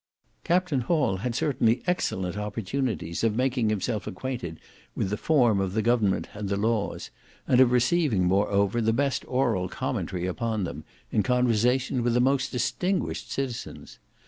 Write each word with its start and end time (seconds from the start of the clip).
Captain 0.43 0.81
Hall 0.81 1.17
had 1.17 1.35
certainly 1.35 1.83
excellent 1.85 2.35
opportunities 2.35 3.23
of 3.23 3.35
making 3.35 3.69
himself 3.69 4.07
acquainted 4.07 4.59
with 4.95 5.11
the 5.11 5.15
form 5.15 5.59
of 5.59 5.73
the 5.73 5.83
government 5.83 6.27
and 6.33 6.49
the 6.49 6.57
laws; 6.57 7.11
and 7.47 7.61
of 7.61 7.71
receiving, 7.71 8.23
moreover, 8.25 8.81
the 8.81 8.93
best 8.93 9.23
oral 9.27 9.69
commentary 9.69 10.25
upon 10.25 10.63
them, 10.63 10.83
in 11.11 11.21
conversation 11.21 12.01
with 12.01 12.15
the 12.15 12.19
most 12.19 12.51
distinguished 12.51 13.31
citizens. 13.31 13.99